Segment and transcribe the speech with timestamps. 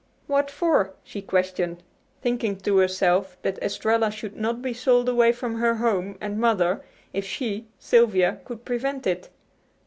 [0.25, 1.83] "What for?" she questioned,
[2.23, 6.83] thinking to herself that Estralla should not be sold away from her home and mother
[7.13, 9.29] if she, Sylvia, could prevent it.